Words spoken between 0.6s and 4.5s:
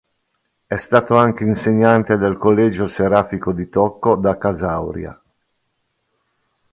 È stato anche insegnante del Collegio serafico di Tocco da